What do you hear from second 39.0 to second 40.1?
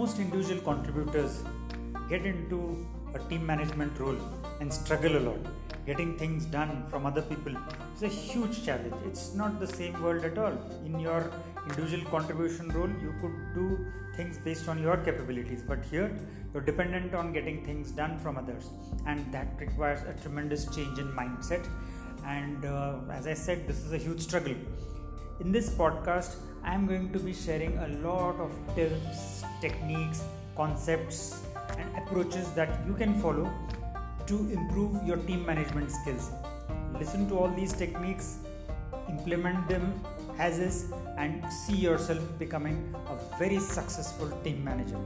implement them